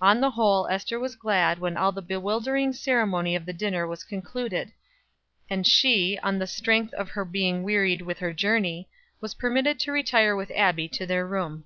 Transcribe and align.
On 0.00 0.22
the 0.22 0.30
whole 0.30 0.66
Ester 0.68 0.98
was 0.98 1.14
glad 1.16 1.58
when 1.58 1.76
all 1.76 1.92
the 1.92 2.00
bewildering 2.00 2.72
ceremony 2.72 3.36
of 3.36 3.44
the 3.44 3.52
dinner 3.52 3.86
was 3.86 4.04
concluded, 4.04 4.72
and 5.50 5.66
she, 5.66 6.18
on 6.22 6.38
the 6.38 6.46
strength 6.46 6.94
of 6.94 7.10
her 7.10 7.26
being 7.26 7.62
wearied 7.62 8.00
with 8.00 8.20
her 8.20 8.32
journey, 8.32 8.88
was 9.20 9.34
permitted 9.34 9.78
to 9.80 9.92
retire 9.92 10.34
with 10.34 10.50
Abbie 10.54 10.88
to 10.88 11.04
their 11.04 11.26
room. 11.26 11.64